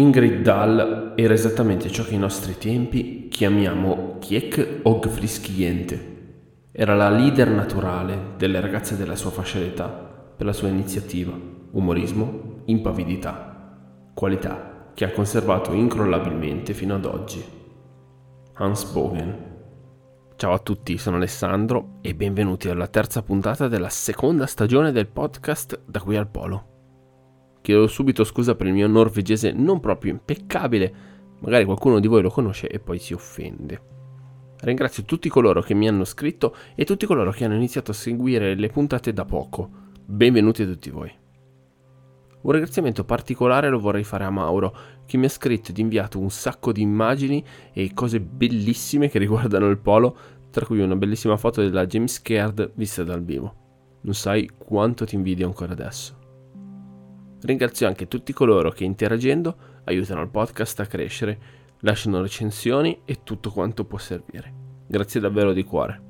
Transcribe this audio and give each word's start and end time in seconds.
Ingrid 0.00 0.40
Dahl 0.40 1.12
era 1.14 1.34
esattamente 1.34 1.90
ciò 1.90 2.04
che 2.04 2.14
ai 2.14 2.18
nostri 2.18 2.56
tempi 2.56 3.28
chiamiamo 3.28 4.16
Kiek 4.18 4.80
og 4.84 5.06
frischiente. 5.08 6.68
Era 6.72 6.94
la 6.94 7.10
leader 7.10 7.50
naturale 7.50 8.32
delle 8.38 8.60
ragazze 8.60 8.96
della 8.96 9.14
sua 9.14 9.28
fascia 9.28 9.58
d'età 9.58 9.88
per 9.88 10.46
la 10.46 10.54
sua 10.54 10.68
iniziativa, 10.68 11.38
umorismo, 11.72 12.62
impavidità, 12.64 14.10
qualità 14.14 14.90
che 14.94 15.04
ha 15.04 15.12
conservato 15.12 15.74
incrollabilmente 15.74 16.72
fino 16.72 16.94
ad 16.94 17.04
oggi. 17.04 17.44
Hans 18.54 18.84
Bogen. 18.92 19.48
Ciao 20.34 20.54
a 20.54 20.58
tutti, 20.60 20.96
sono 20.96 21.16
Alessandro 21.16 21.98
e 22.00 22.14
benvenuti 22.14 22.70
alla 22.70 22.88
terza 22.88 23.20
puntata 23.20 23.68
della 23.68 23.90
seconda 23.90 24.46
stagione 24.46 24.92
del 24.92 25.08
podcast 25.08 25.82
Da 25.84 26.00
qui 26.00 26.16
al 26.16 26.30
Polo. 26.30 26.69
Chiedo 27.62 27.86
subito 27.86 28.24
scusa 28.24 28.54
per 28.54 28.66
il 28.66 28.72
mio 28.72 28.86
norvegese 28.86 29.52
non 29.52 29.80
proprio 29.80 30.12
impeccabile, 30.12 30.94
magari 31.40 31.64
qualcuno 31.64 32.00
di 32.00 32.08
voi 32.08 32.22
lo 32.22 32.30
conosce 32.30 32.68
e 32.68 32.78
poi 32.78 32.98
si 32.98 33.12
offende. 33.12 33.88
Ringrazio 34.60 35.04
tutti 35.04 35.28
coloro 35.28 35.62
che 35.62 35.74
mi 35.74 35.88
hanno 35.88 36.04
scritto 36.04 36.54
e 36.74 36.84
tutti 36.84 37.06
coloro 37.06 37.30
che 37.30 37.44
hanno 37.44 37.54
iniziato 37.54 37.90
a 37.90 37.94
seguire 37.94 38.54
le 38.54 38.68
puntate 38.68 39.12
da 39.12 39.24
poco. 39.24 39.70
Benvenuti 40.04 40.62
a 40.62 40.66
tutti 40.66 40.90
voi. 40.90 41.10
Un 42.42 42.52
ringraziamento 42.52 43.04
particolare 43.04 43.68
lo 43.68 43.78
vorrei 43.78 44.04
fare 44.04 44.24
a 44.24 44.30
Mauro, 44.30 44.74
che 45.04 45.18
mi 45.18 45.26
ha 45.26 45.30
scritto 45.30 45.70
ed 45.70 45.78
inviato 45.78 46.18
un 46.18 46.30
sacco 46.30 46.72
di 46.72 46.80
immagini 46.80 47.44
e 47.72 47.92
cose 47.92 48.20
bellissime 48.20 49.08
che 49.08 49.18
riguardano 49.18 49.68
il 49.68 49.78
polo, 49.78 50.16
tra 50.50 50.64
cui 50.64 50.80
una 50.80 50.96
bellissima 50.96 51.36
foto 51.36 51.60
della 51.60 51.86
James 51.86 52.20
Caird 52.22 52.72
vista 52.74 53.04
dal 53.04 53.22
vivo. 53.22 53.54
Non 54.02 54.14
sai 54.14 54.50
quanto 54.56 55.04
ti 55.04 55.14
invidio 55.14 55.46
ancora 55.46 55.72
adesso. 55.72 56.19
Ringrazio 57.42 57.86
anche 57.86 58.06
tutti 58.06 58.32
coloro 58.32 58.70
che 58.70 58.84
interagendo 58.84 59.56
aiutano 59.84 60.20
il 60.20 60.28
podcast 60.28 60.80
a 60.80 60.86
crescere, 60.86 61.38
lasciano 61.80 62.20
recensioni 62.20 63.00
e 63.04 63.22
tutto 63.22 63.50
quanto 63.50 63.84
può 63.84 63.98
servire. 63.98 64.52
Grazie 64.86 65.20
davvero 65.20 65.52
di 65.52 65.64
cuore. 65.64 66.08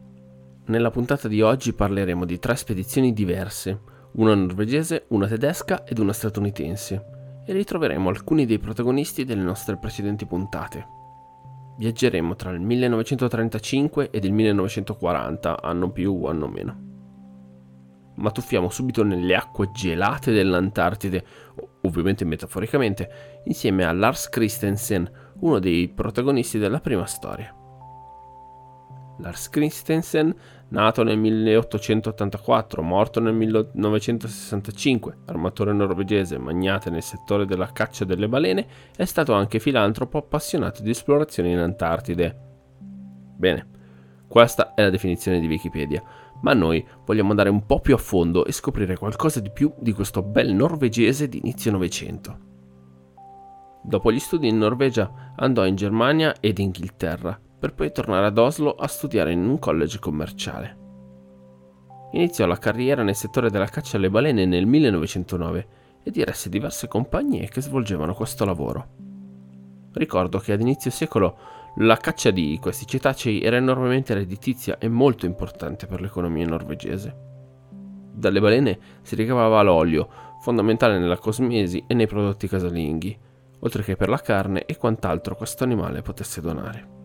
Nella 0.67 0.91
puntata 0.91 1.29
di 1.29 1.41
oggi 1.41 1.73
parleremo 1.73 2.25
di 2.25 2.39
tre 2.39 2.57
spedizioni 2.57 3.13
diverse, 3.13 3.81
una 4.13 4.35
norvegese, 4.35 5.05
una 5.09 5.29
tedesca 5.29 5.85
ed 5.85 5.99
una 5.99 6.13
statunitense, 6.13 7.05
e 7.47 7.53
ritroveremo 7.53 8.09
alcuni 8.09 8.45
dei 8.45 8.59
protagonisti 8.59 9.25
delle 9.25 9.43
nostre 9.43 9.77
precedenti 9.77 10.27
puntate. 10.27 10.99
Viaggeremo 11.79 12.35
tra 12.35 12.51
il 12.51 12.61
1935 12.61 14.11
ed 14.11 14.25
il 14.25 14.33
1940, 14.33 15.63
anno 15.63 15.91
più 15.91 16.13
o 16.13 16.29
anno 16.29 16.49
meno 16.49 16.89
ma 18.21 18.31
tuffiamo 18.31 18.69
subito 18.69 19.03
nelle 19.03 19.35
acque 19.35 19.71
gelate 19.73 20.31
dell'Antartide, 20.33 21.25
ovviamente 21.83 22.25
metaforicamente, 22.25 23.41
insieme 23.45 23.85
a 23.85 23.93
Lars 23.93 24.29
Christensen, 24.29 25.11
uno 25.41 25.59
dei 25.59 25.89
protagonisti 25.89 26.59
della 26.59 26.81
prima 26.81 27.07
storia. 27.07 27.55
Lars 29.19 29.49
Christensen, 29.51 30.35
nato 30.69 31.03
nel 31.03 31.19
1884, 31.19 32.83
morto 32.83 33.21
nel 33.21 33.35
1965, 33.35 35.19
armatore 35.27 35.73
norvegese, 35.73 36.39
magnate 36.39 36.91
nel 36.91 37.03
settore 37.03 37.45
della 37.47 37.73
caccia 37.73 38.05
delle 38.05 38.29
balene, 38.29 38.67
è 38.97 39.05
stato 39.05 39.33
anche 39.35 39.59
filantropo 39.59 40.19
appassionato 40.19 40.83
di 40.83 40.91
esplorazione 40.91 41.51
in 41.51 41.59
Antartide. 41.59 42.49
Bene, 43.37 43.79
questa 44.31 44.75
è 44.75 44.83
la 44.83 44.91
definizione 44.91 45.41
di 45.41 45.49
Wikipedia 45.49 46.03
ma 46.43 46.55
noi 46.55 46.87
vogliamo 47.05 47.31
andare 47.31 47.51
un 47.51 47.67
po' 47.67 47.81
più 47.81 47.95
a 47.95 47.99
fondo 47.99 48.45
e 48.45 48.53
scoprire 48.53 48.97
qualcosa 48.97 49.41
di 49.41 49.51
più 49.51 49.73
di 49.79 49.93
questo 49.93 50.23
bel 50.23 50.55
norvegese 50.55 51.29
di 51.29 51.39
inizio 51.39 51.71
Novecento. 51.71 52.49
Dopo 53.83 54.13
gli 54.13 54.19
studi 54.19 54.49
in 54.49 54.59
Norvegia 54.59 55.33
andò 55.37 55.67
in 55.67 55.75
Germania 55.75 56.35
ed 56.41 56.59
Inghilterra, 56.59 57.39
per 57.59 57.75
poi 57.75 57.93
tornare 57.93 58.27
ad 58.27 58.39
Oslo 58.39 58.75
a 58.75 58.87
studiare 58.87 59.33
in 59.33 59.47
un 59.47 59.59
college 59.59 59.99
commerciale. 59.99 60.79
Iniziò 62.13 62.47
la 62.47 62.59
carriera 62.59 63.03
nel 63.03 63.15
settore 63.15 63.51
della 63.51 63.67
caccia 63.67 63.97
alle 63.97 64.11
balene 64.11 64.45
nel 64.45 64.67
1909 64.67 65.69
e 66.03 66.11
diresse 66.11 66.49
diverse 66.49 66.89
compagnie 66.89 67.49
che 67.49 67.61
svolgevano 67.61 68.15
questo 68.15 68.45
lavoro. 68.45 68.87
Ricordo 69.93 70.39
che 70.39 70.53
ad 70.53 70.61
inizio 70.61 70.91
secolo 70.91 71.37
la 71.77 71.97
caccia 71.97 72.31
di 72.31 72.59
questi 72.61 72.87
cetacei 72.87 73.43
era 73.43 73.57
enormemente 73.57 74.13
redditizia 74.15 74.79
e 74.79 74.89
molto 74.89 75.25
importante 75.25 75.87
per 75.87 76.01
l'economia 76.01 76.47
norvegese. 76.47 77.29
Dalle 78.13 78.41
balene 78.41 78.79
si 79.03 79.15
ricavava 79.15 79.63
l'olio, 79.63 80.09
fondamentale 80.41 80.99
nella 80.99 81.19
cosmesi 81.19 81.85
e 81.87 81.95
nei 81.95 82.07
prodotti 82.07 82.49
casalinghi, 82.49 83.19
oltre 83.61 83.83
che 83.83 83.97
per 83.97 84.09
la 84.09 84.19
carne 84.19 84.65
e 84.65 84.77
quant'altro 84.77 85.37
questo 85.37 85.65
animale 85.65 86.03
potesse 86.03 86.41
donare. 86.41 86.99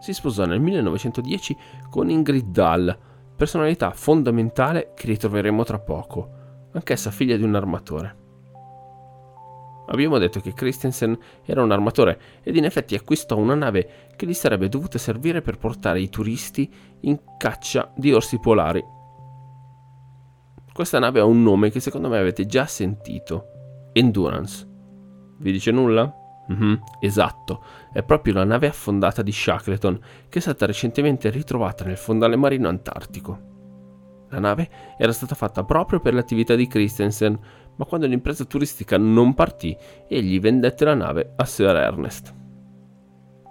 Si 0.00 0.12
sposò 0.12 0.46
nel 0.46 0.60
1910 0.60 1.56
con 1.90 2.08
Ingrid 2.08 2.46
Dahl, 2.46 2.98
personalità 3.36 3.90
fondamentale 3.90 4.92
che 4.94 5.06
ritroveremo 5.06 5.64
tra 5.64 5.78
poco, 5.78 6.68
anch'essa 6.72 7.10
figlia 7.10 7.36
di 7.36 7.42
un 7.42 7.54
armatore. 7.54 8.22
Abbiamo 9.86 10.18
detto 10.18 10.40
che 10.40 10.54
Christensen 10.54 11.16
era 11.44 11.62
un 11.62 11.70
armatore 11.70 12.18
ed 12.42 12.56
in 12.56 12.64
effetti 12.64 12.94
acquistò 12.94 13.36
una 13.36 13.54
nave 13.54 14.10
che 14.16 14.26
gli 14.26 14.34
sarebbe 14.34 14.68
dovuta 14.68 14.98
servire 14.98 15.42
per 15.42 15.58
portare 15.58 16.00
i 16.00 16.08
turisti 16.08 16.72
in 17.00 17.20
caccia 17.36 17.92
di 17.96 18.12
orsi 18.12 18.38
polari. 18.38 18.82
Questa 20.72 20.98
nave 20.98 21.20
ha 21.20 21.24
un 21.24 21.42
nome 21.42 21.70
che 21.70 21.80
secondo 21.80 22.08
me 22.08 22.18
avete 22.18 22.46
già 22.46 22.66
sentito. 22.66 23.90
Endurance. 23.92 24.66
Vi 25.38 25.52
dice 25.52 25.70
nulla? 25.70 26.12
Mm-hmm, 26.52 26.74
esatto, 27.00 27.64
è 27.92 28.02
proprio 28.02 28.34
la 28.34 28.44
nave 28.44 28.66
affondata 28.66 29.22
di 29.22 29.32
Shackleton 29.32 29.98
che 30.28 30.38
è 30.38 30.42
stata 30.42 30.66
recentemente 30.66 31.30
ritrovata 31.30 31.84
nel 31.84 31.96
fondale 31.96 32.36
marino 32.36 32.68
antartico. 32.68 33.52
La 34.28 34.40
nave 34.40 34.68
era 34.98 35.12
stata 35.12 35.34
fatta 35.34 35.62
proprio 35.62 36.00
per 36.00 36.12
l'attività 36.12 36.54
di 36.54 36.66
Christensen, 36.66 37.38
ma 37.76 37.84
quando 37.84 38.06
l'impresa 38.06 38.44
turistica 38.44 38.98
non 38.98 39.34
partì, 39.34 39.76
egli 40.08 40.40
vendette 40.40 40.84
la 40.84 40.94
nave 40.94 41.32
a 41.36 41.44
Sir 41.44 41.74
Ernest. 41.74 42.34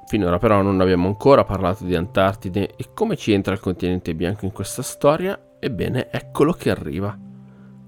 Finora 0.05 0.37
però 0.37 0.61
non 0.61 0.79
abbiamo 0.81 1.07
ancora 1.07 1.43
parlato 1.43 1.85
di 1.85 1.95
Antartide 1.95 2.75
e 2.75 2.89
come 2.93 3.15
ci 3.15 3.31
entra 3.31 3.53
il 3.53 3.59
continente 3.59 4.13
bianco 4.13 4.45
in 4.45 4.51
questa 4.51 4.81
storia? 4.81 5.57
Ebbene, 5.59 6.09
eccolo 6.11 6.53
che 6.53 6.69
arriva. 6.69 7.17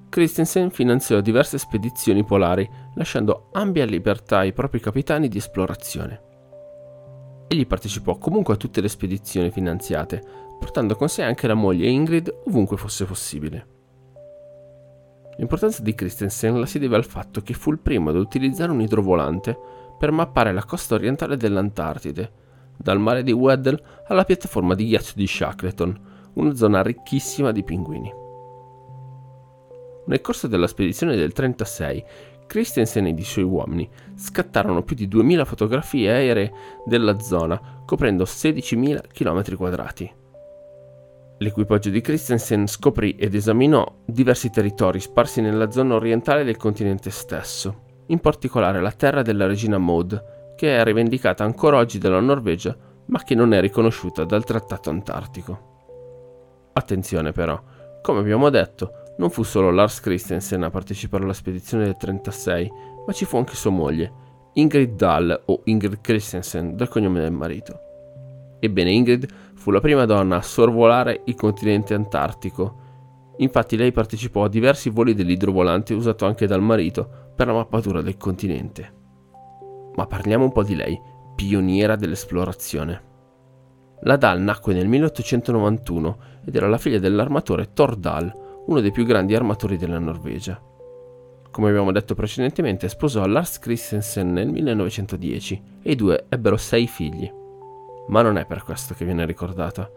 Christensen 0.09 0.71
finanziò 0.71 1.19
diverse 1.19 1.57
spedizioni 1.57 2.23
polari, 2.23 2.67
lasciando 2.95 3.49
ampia 3.51 3.85
libertà 3.85 4.39
ai 4.39 4.53
propri 4.53 4.79
capitani 4.79 5.27
di 5.27 5.37
esplorazione. 5.37 6.21
Egli 7.47 7.67
partecipò 7.67 8.17
comunque 8.17 8.53
a 8.53 8.57
tutte 8.57 8.81
le 8.81 8.87
spedizioni 8.87 9.51
finanziate, 9.51 10.23
portando 10.57 10.95
con 10.95 11.09
sé 11.09 11.21
anche 11.21 11.47
la 11.47 11.53
moglie 11.53 11.89
Ingrid 11.89 12.33
ovunque 12.45 12.77
fosse 12.77 13.05
possibile. 13.05 13.74
L'importanza 15.37 15.81
di 15.81 15.93
Christensen 15.93 16.59
la 16.59 16.65
si 16.65 16.79
deve 16.79 16.95
al 16.95 17.05
fatto 17.05 17.41
che 17.41 17.53
fu 17.53 17.71
il 17.71 17.79
primo 17.79 18.09
ad 18.09 18.15
utilizzare 18.15 18.71
un 18.71 18.81
idrovolante 18.81 19.57
per 19.97 20.11
mappare 20.11 20.53
la 20.53 20.63
costa 20.63 20.95
orientale 20.95 21.37
dell'Antartide, 21.37 22.31
dal 22.77 22.99
mare 22.99 23.23
di 23.23 23.31
Weddell 23.31 23.81
alla 24.07 24.23
piattaforma 24.23 24.75
di 24.75 24.85
ghiaccio 24.87 25.13
di 25.15 25.27
Shackleton, 25.27 25.99
una 26.33 26.55
zona 26.55 26.81
ricchissima 26.81 27.51
di 27.51 27.63
pinguini. 27.63 28.13
Nel 30.07 30.21
corso 30.21 30.47
della 30.47 30.67
spedizione 30.67 31.15
del 31.15 31.33
36, 31.33 32.03
Christensen 32.47 33.07
ed 33.07 33.17
i 33.17 33.23
suoi 33.23 33.43
uomini 33.43 33.89
scattarono 34.13 34.83
più 34.83 34.95
di 34.95 35.07
2000 35.07 35.45
fotografie 35.45 36.11
aeree 36.11 36.53
della 36.85 37.19
zona, 37.19 37.81
coprendo 37.85 38.23
16.000 38.23 39.03
km2. 39.13 40.24
L'equipaggio 41.39 41.89
di 41.89 41.99
Christensen 41.99 42.65
scoprì 42.65 43.15
ed 43.15 43.35
esaminò 43.35 43.85
diversi 44.05 44.49
territori 44.49 45.01
sparsi 45.01 45.41
nella 45.41 45.69
zona 45.69 45.95
orientale 45.95 46.45
del 46.45 46.55
continente 46.55 47.09
stesso, 47.09 48.03
in 48.07 48.19
particolare 48.19 48.79
la 48.79 48.91
terra 48.91 49.21
della 49.21 49.45
regina 49.45 49.77
Maud, 49.77 50.53
che 50.55 50.77
è 50.77 50.83
rivendicata 50.83 51.43
ancora 51.43 51.77
oggi 51.77 51.97
dalla 51.97 52.21
Norvegia, 52.21 52.75
ma 53.07 53.21
che 53.23 53.35
non 53.35 53.53
è 53.53 53.59
riconosciuta 53.59 54.23
dal 54.23 54.45
Trattato 54.45 54.89
Antartico. 54.89 55.73
Attenzione 56.71 57.33
però, 57.33 57.61
come 58.01 58.19
abbiamo 58.19 58.49
detto, 58.49 59.13
non 59.17 59.29
fu 59.29 59.43
solo 59.43 59.71
Lars 59.71 59.99
Christensen 59.99 60.63
a 60.63 60.69
partecipare 60.69 61.23
alla 61.23 61.33
spedizione 61.33 61.83
del 61.83 61.97
36, 61.97 62.71
ma 63.05 63.11
ci 63.11 63.25
fu 63.25 63.35
anche 63.35 63.55
sua 63.55 63.71
moglie, 63.71 64.23
Ingrid 64.53 64.95
Dahl 64.95 65.43
o 65.47 65.61
Ingrid 65.65 65.99
Christensen, 65.99 66.77
dal 66.77 66.87
cognome 66.87 67.19
del 67.19 67.31
marito. 67.33 67.79
Ebbene, 68.65 68.91
Ingrid 68.91 69.27
fu 69.55 69.71
la 69.71 69.79
prima 69.79 70.05
donna 70.05 70.37
a 70.37 70.41
sorvolare 70.41 71.21
il 71.25 71.35
continente 71.35 71.93
antartico. 71.93 72.83
Infatti 73.37 73.77
lei 73.77 73.91
partecipò 73.91 74.43
a 74.43 74.49
diversi 74.49 74.89
voli 74.89 75.13
dell'idrovolante 75.13 75.93
usato 75.93 76.25
anche 76.25 76.47
dal 76.47 76.61
marito 76.61 77.31
per 77.35 77.47
la 77.47 77.53
mappatura 77.53 78.01
del 78.01 78.17
continente. 78.17 78.93
Ma 79.95 80.05
parliamo 80.05 80.43
un 80.43 80.51
po' 80.51 80.63
di 80.63 80.75
lei, 80.75 80.99
pioniera 81.35 81.95
dell'esplorazione. 81.95 83.13
La 84.01 84.17
Dahl 84.17 84.41
nacque 84.41 84.73
nel 84.73 84.87
1891 84.87 86.17
ed 86.45 86.55
era 86.55 86.67
la 86.67 86.77
figlia 86.77 86.99
dell'armatore 86.99 87.71
Thor 87.73 87.95
Dahl, 87.95 88.31
uno 88.67 88.79
dei 88.79 88.91
più 88.91 89.05
grandi 89.05 89.35
armatori 89.35 89.77
della 89.77 89.99
Norvegia. 89.99 90.59
come 91.51 91.69
abbiamo 91.69 91.93
detto 91.93 92.15
precedentemente, 92.15 92.89
sposò 92.89 93.25
Lars 93.25 93.59
Christensen 93.59 94.33
nel 94.33 94.49
1910 94.49 95.61
e 95.81 95.91
i 95.91 95.95
due 95.95 96.25
ebbero 96.27 96.57
sei 96.57 96.85
figli. 96.85 97.31
Ma 98.07 98.21
non 98.21 98.37
è 98.37 98.45
per 98.45 98.63
questo 98.63 98.93
che 98.93 99.05
viene 99.05 99.25
ricordata. 99.25 99.89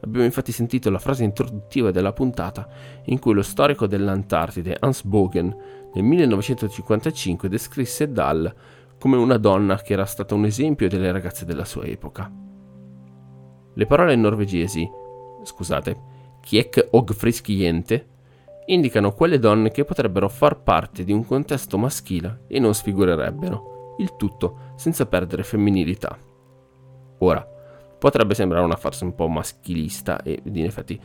Abbiamo 0.00 0.26
infatti 0.26 0.52
sentito 0.52 0.90
la 0.90 0.98
frase 0.98 1.24
introduttiva 1.24 1.90
della 1.90 2.12
puntata 2.12 2.68
in 3.04 3.18
cui 3.18 3.32
lo 3.32 3.42
storico 3.42 3.86
dell'Antartide 3.86 4.76
Hans 4.78 5.02
Bogen 5.02 5.56
nel 5.94 6.04
1955 6.04 7.48
descrisse 7.48 8.10
Dahl 8.10 8.54
come 8.98 9.16
una 9.16 9.38
donna 9.38 9.76
che 9.76 9.94
era 9.94 10.04
stata 10.04 10.34
un 10.34 10.44
esempio 10.44 10.88
delle 10.88 11.10
ragazze 11.10 11.44
della 11.44 11.64
sua 11.64 11.84
epoca. 11.84 12.30
Le 13.74 13.86
parole 13.86 14.14
norvegesi, 14.14 14.88
scusate, 15.42 16.12
Kiek 16.40 16.88
og 16.90 17.12
friskiente, 17.12 18.08
indicano 18.66 19.12
quelle 19.12 19.38
donne 19.38 19.70
che 19.70 19.84
potrebbero 19.84 20.28
far 20.28 20.62
parte 20.62 21.04
di 21.04 21.12
un 21.12 21.24
contesto 21.24 21.76
maschile 21.76 22.44
e 22.48 22.58
non 22.58 22.74
sfigurerebbero, 22.74 23.96
il 23.98 24.16
tutto 24.16 24.72
senza 24.76 25.06
perdere 25.06 25.42
femminilità. 25.42 26.16
Ora, 27.18 27.46
potrebbe 28.04 28.34
sembrare 28.34 28.62
una 28.62 28.76
farsa 28.76 29.06
un 29.06 29.14
po' 29.14 29.28
maschilista 29.28 30.20
e 30.20 30.38
in 30.44 30.64
effetti 30.66 31.00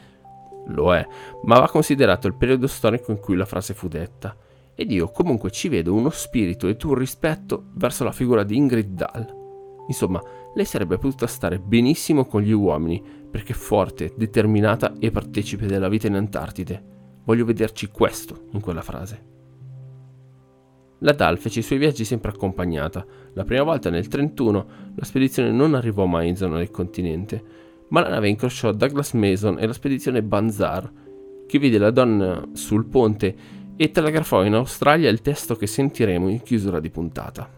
lo 0.67 0.93
è, 0.93 1.07
ma 1.43 1.57
va 1.57 1.69
considerato 1.69 2.27
il 2.27 2.35
periodo 2.35 2.67
storico 2.67 3.11
in 3.11 3.19
cui 3.21 3.37
la 3.37 3.45
frase 3.45 3.73
fu 3.73 3.87
detta 3.87 4.35
ed 4.75 4.91
io 4.91 5.09
comunque 5.09 5.49
ci 5.49 5.69
vedo 5.69 5.93
uno 5.93 6.09
spirito 6.09 6.67
e 6.67 6.75
un 6.83 6.93
rispetto 6.95 7.67
verso 7.75 8.03
la 8.03 8.11
figura 8.11 8.43
di 8.43 8.57
Ingrid 8.57 8.95
Dahl. 8.95 9.33
Insomma, 9.87 10.21
lei 10.53 10.65
sarebbe 10.65 10.97
potuta 10.97 11.25
stare 11.25 11.57
benissimo 11.57 12.25
con 12.25 12.41
gli 12.41 12.51
uomini, 12.51 13.01
perché 13.31 13.53
forte, 13.53 14.11
determinata 14.17 14.93
e 14.99 15.09
partecipe 15.09 15.67
della 15.67 15.87
vita 15.87 16.07
in 16.07 16.15
Antartide. 16.15 16.83
Voglio 17.23 17.45
vederci 17.45 17.87
questo 17.87 18.47
in 18.51 18.59
quella 18.59 18.81
frase. 18.81 19.38
La 20.99 21.13
Dahl 21.13 21.37
fece 21.37 21.59
i 21.59 21.63
suoi 21.63 21.79
viaggi 21.79 22.03
sempre 22.03 22.31
accompagnata. 22.31 23.05
La 23.33 23.43
prima 23.43 23.63
volta 23.63 23.89
nel 23.89 24.07
31 24.07 24.67
la 24.95 25.05
spedizione 25.05 25.51
non 25.51 25.73
arrivò 25.73 26.05
mai 26.05 26.27
in 26.27 26.35
zona 26.35 26.57
del 26.57 26.71
continente, 26.71 27.41
ma 27.89 28.01
la 28.01 28.09
nave 28.09 28.27
incrociò 28.27 28.71
Douglas 28.71 29.13
Mason 29.13 29.57
e 29.59 29.65
la 29.65 29.73
spedizione 29.73 30.21
Banzar, 30.21 30.91
che 31.47 31.57
vide 31.57 31.77
la 31.77 31.91
donna 31.91 32.49
sul 32.53 32.85
ponte 32.85 33.35
e 33.77 33.91
telegrafò 33.91 34.43
in 34.43 34.55
Australia 34.55 35.09
il 35.09 35.21
testo 35.21 35.55
che 35.55 35.67
sentiremo 35.67 36.27
in 36.27 36.41
chiusura 36.41 36.81
di 36.81 36.89
puntata. 36.89 37.49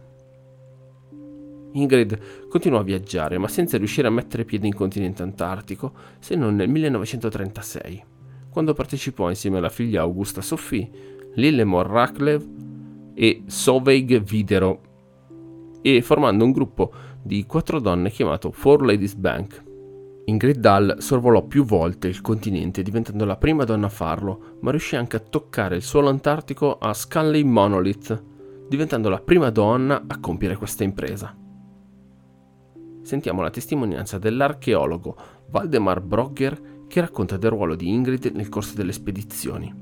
Ingrid 1.74 2.48
continuò 2.48 2.80
a 2.80 2.84
viaggiare, 2.84 3.38
ma 3.40 3.48
senza 3.48 3.78
riuscire 3.78 4.08
a 4.08 4.12
mettere 4.12 4.46
piede 4.46 4.68
in 4.68 4.76
continente 4.76 5.24
antartico, 5.24 5.94
se 6.20 6.36
non 6.36 6.56
nel 6.56 6.70
1936, 6.70 8.04
quando 8.52 8.74
partecipò 8.74 9.30
insieme 9.30 9.58
alla 9.58 9.70
figlia 9.70 10.02
Augusta 10.02 10.42
Sophie, 10.42 10.90
Lillemor 11.36 11.88
Raklev 11.88 12.71
e 13.14 13.44
Soveig 13.46 14.22
Videro, 14.22 14.82
e 15.82 16.02
formando 16.02 16.46
un 16.46 16.52
gruppo 16.52 16.92
di 17.22 17.46
quattro 17.46 17.80
donne 17.80 18.10
chiamato 18.10 18.52
Four 18.52 18.86
Ladies 18.86 19.16
Bank. 19.16 19.64
Ingrid 20.26 20.58
Dahl 20.58 20.96
sorvolò 21.00 21.44
più 21.44 21.66
volte 21.66 22.08
il 22.08 22.22
continente 22.22 22.84
diventando 22.84 23.26
la 23.26 23.38
prima 23.38 23.64
donna 23.64 23.88
a 23.88 23.90
farlo, 23.90 24.58
ma 24.62 24.72
riuscì 24.72 24.96
anche 24.96 25.18
a 25.18 25.20
toccare 25.20 25.76
il 25.76 25.82
suolo 25.82 26.10
antartico 26.10 26.78
a 26.78 26.94
Scanley 26.94 27.44
Monolith, 27.44 28.24
diventando 28.68 29.10
la 29.10 29.20
prima 29.20 29.50
donna 29.50 30.04
a 30.06 30.20
compiere 30.20 30.56
questa 30.56 30.84
impresa. 30.84 31.36
Sentiamo 33.02 33.42
la 33.42 33.50
testimonianza 33.50 34.20
dell'archeologo 34.20 35.16
Waldemar 35.52 36.02
Brogger 36.02 36.86
che 36.88 37.02
racconta 37.02 37.38
del 37.38 37.50
ruolo 37.50 37.76
di 37.76 37.90
Ingrid 37.90 38.32
nel 38.36 38.48
corso 38.48 38.76
delle 38.76 38.92
spedizioni. 38.92 39.74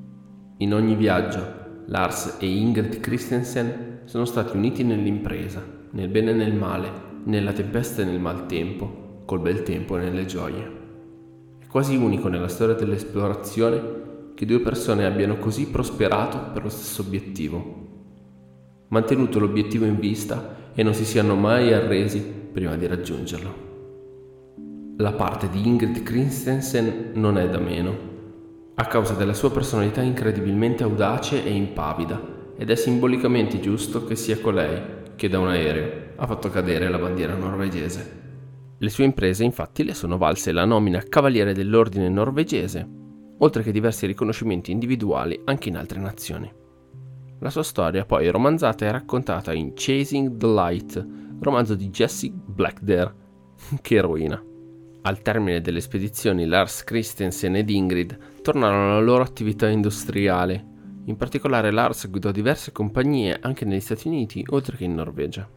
In 0.58 0.74
ogni 0.74 0.96
viaggio, 0.96 1.59
Lars 1.92 2.38
e 2.40 2.46
Ingrid 2.46 3.00
Christensen 3.00 4.02
sono 4.06 4.26
stati 4.26 4.56
uniti 4.56 4.84
nell'impresa, 4.84 5.64
nel 5.92 6.08
bene 6.08 6.32
e 6.32 6.36
nel 6.36 6.54
male, 6.54 6.88
nella 7.24 7.52
tempesta 7.52 8.04
e 8.04 8.06
nel 8.06 8.20
maltempo, 8.20 9.24
col 9.26 9.40
bel 9.40 9.64
tempo 9.64 9.98
e 9.98 10.04
nelle 10.04 10.28
gioie. 10.28 10.72
È 11.58 11.66
quasi 11.66 11.96
unico 11.96 12.28
nella 12.28 12.48
storia 12.48 12.76
dell'esplorazione 12.76 13.82
che 14.36 14.46
due 14.46 14.60
persone 14.60 15.08
abbiano 15.08 15.40
così 15.40 15.66
prosperato 15.66 16.52
per 16.54 16.62
lo 16.62 16.70
stesso 16.70 17.02
obiettivo, 17.02 17.88
mantenuto 18.90 19.40
l'obiettivo 19.40 19.86
in 19.86 19.98
vista 19.98 20.72
e 20.76 20.84
non 20.84 20.94
si 20.94 21.06
siano 21.06 21.34
mai 21.34 21.74
arresi 21.74 22.20
prima 22.20 22.76
di 22.76 22.86
raggiungerlo. 22.86 23.68
La 24.98 25.14
parte 25.14 25.50
di 25.50 25.66
Ingrid 25.66 26.04
Christensen 26.04 27.14
non 27.16 27.40
è 27.40 27.50
da 27.50 27.58
meno, 27.58 28.09
a 28.80 28.86
causa 28.86 29.14
della 29.14 29.34
sua 29.34 29.52
personalità 29.52 30.02
incredibilmente 30.02 30.84
audace 30.84 31.44
e 31.44 31.52
impavida, 31.52 32.38
ed 32.58 32.70
è 32.70 32.76
simbolicamente 32.76 33.60
giusto 33.60 34.06
che 34.06 34.16
sia 34.16 34.40
colei 34.40 34.82
che 35.18 35.28
da 35.28 35.38
un 35.38 35.50
aereo 35.50 36.14
ha 36.16 36.26
fatto 36.26 36.50
cadere 36.50 36.88
la 36.88 36.98
bandiera 36.98 37.36
norvegese. 37.36 38.18
Le 38.78 38.90
sue 38.90 39.04
imprese 39.04 39.44
infatti 39.44 39.84
le 39.84 39.94
sono 39.94 40.18
valse 40.18 40.54
la 40.54 40.64
nomina 40.64 41.04
Cavaliere 41.08 41.54
dell'Ordine 41.54 42.08
norvegese, 42.08 42.88
oltre 43.40 43.64
che 43.64 43.74
diversi 43.74 44.06
riconoscimenti 44.06 44.72
individuali 44.72 45.42
anche 45.44 45.68
in 45.68 45.76
altre 45.76 46.00
nazioni. 46.00 46.50
La 47.40 47.50
sua 47.50 47.64
storia 47.64 48.06
poi 48.06 48.28
è 48.28 48.32
romanzata 48.32 48.86
e 48.86 48.92
raccontata 48.92 49.52
in 49.52 49.74
Chasing 49.76 50.38
the 50.38 50.48
Light, 50.48 51.06
romanzo 51.42 51.76
di 51.76 51.90
Jesse 51.90 52.32
Blackdare. 52.32 53.28
che 53.82 53.96
eroina. 53.96 54.42
Al 55.02 55.22
termine 55.22 55.60
delle 55.60 55.82
spedizioni 55.82 56.46
Lars 56.46 56.86
Christensen 56.86 57.58
ed 57.58 57.70
Ingrid 57.70 58.18
tornarono 58.50 58.94
alla 58.94 59.00
loro 59.00 59.22
attività 59.22 59.68
industriale. 59.68 60.66
In 61.06 61.18
particolare 61.18 61.70
Lars 61.70 62.10
guidò 62.10 62.32
diverse 62.32 62.72
compagnie 62.72 63.38
anche 63.40 63.64
negli 63.64 63.80
Stati 63.80 64.08
Uniti 64.08 64.44
oltre 64.50 64.76
che 64.76 64.86
in 64.86 64.96
Norvegia 64.96 65.48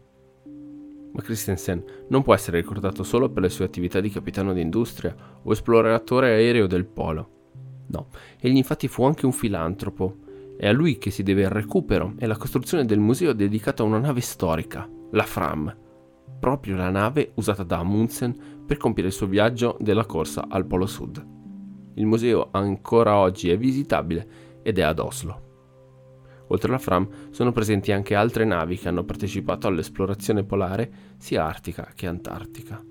ma 1.14 1.20
Christensen 1.20 1.84
non 2.08 2.22
può 2.22 2.32
essere 2.34 2.58
ricordato 2.58 3.02
solo 3.02 3.28
per 3.28 3.42
le 3.42 3.50
sue 3.50 3.66
attività 3.66 4.00
di 4.00 4.08
capitano 4.08 4.54
d'industria 4.54 5.14
o 5.42 5.52
esploratore 5.52 6.28
aereo 6.28 6.66
del 6.66 6.86
polo. 6.86 7.28
No, 7.88 8.08
egli 8.40 8.56
infatti 8.56 8.88
fu 8.88 9.04
anche 9.04 9.26
un 9.26 9.32
filantropo. 9.32 10.16
È 10.56 10.66
a 10.66 10.72
lui 10.72 10.96
che 10.96 11.10
si 11.10 11.22
deve 11.22 11.42
il 11.42 11.50
recupero 11.50 12.14
e 12.18 12.26
la 12.26 12.38
costruzione 12.38 12.86
del 12.86 12.98
museo 12.98 13.34
dedicato 13.34 13.82
a 13.82 13.86
una 13.86 13.98
nave 13.98 14.22
storica, 14.22 14.88
la 15.10 15.24
Fram, 15.24 15.76
proprio 16.40 16.76
la 16.76 16.88
nave 16.88 17.32
usata 17.34 17.62
da 17.62 17.78
Amundsen 17.78 18.64
per 18.66 18.78
compiere 18.78 19.10
il 19.10 19.14
suo 19.14 19.26
viaggio 19.26 19.76
della 19.80 20.06
corsa 20.06 20.46
al 20.48 20.64
Polo 20.64 20.86
Sud. 20.86 21.41
Il 21.94 22.06
museo 22.06 22.48
ancora 22.50 23.16
oggi 23.16 23.50
è 23.50 23.56
visitabile 23.56 24.60
ed 24.62 24.78
è 24.78 24.82
ad 24.82 24.98
Oslo. 24.98 25.50
Oltre 26.48 26.68
alla 26.68 26.78
Fram 26.78 27.08
sono 27.30 27.52
presenti 27.52 27.92
anche 27.92 28.14
altre 28.14 28.44
navi 28.44 28.76
che 28.76 28.88
hanno 28.88 29.04
partecipato 29.04 29.66
all'esplorazione 29.66 30.44
polare 30.44 30.90
sia 31.18 31.46
artica 31.46 31.92
che 31.94 32.06
antartica. 32.06 32.82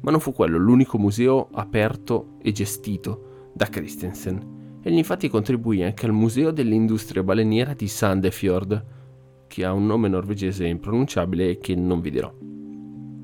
Ma 0.00 0.10
non 0.10 0.20
fu 0.20 0.32
quello 0.32 0.58
l'unico 0.58 0.98
museo 0.98 1.48
aperto 1.52 2.36
e 2.42 2.52
gestito 2.52 3.50
da 3.54 3.66
Christensen. 3.66 4.80
Egli 4.82 4.98
infatti 4.98 5.28
contribuì 5.28 5.82
anche 5.82 6.06
al 6.06 6.12
Museo 6.12 6.50
dell'Industria 6.50 7.22
Baleniera 7.22 7.74
di 7.74 7.88
Sandefjord, 7.88 8.84
che 9.48 9.64
ha 9.64 9.72
un 9.72 9.86
nome 9.86 10.08
norvegese 10.08 10.66
impronunciabile 10.66 11.50
e 11.50 11.58
che 11.58 11.74
non 11.74 12.00
vi 12.00 12.10
dirò. 12.10 12.32